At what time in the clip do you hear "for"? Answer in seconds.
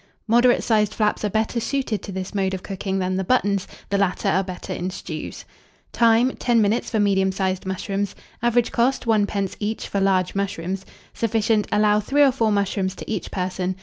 6.89-6.99, 9.87-9.99